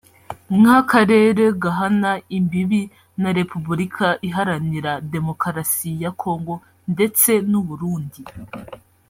nk’akarere 0.57 1.43
gahana 1.63 2.11
imbibi 2.37 2.81
na 3.21 3.29
Repubulika 3.39 4.05
Iharanira 4.27 4.91
Demokarasi 5.13 5.91
ya 6.03 6.11
Congo 6.21 6.53
ndetse 6.93 7.31
n’u 7.51 7.61
Burundi 7.67 8.21